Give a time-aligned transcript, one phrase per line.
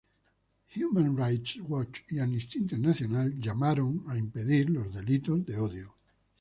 [0.75, 3.65] Human Rights Watch y Amnistía Internacional llamó
[4.07, 5.95] a impedir los delitos de odio.